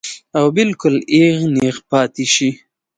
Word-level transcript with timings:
او 0.37 0.45
بالکل 0.57 0.95
اېغ 1.13 1.37
نېغ 1.55 1.75
پاتې 1.89 2.25
شي- 2.33 2.49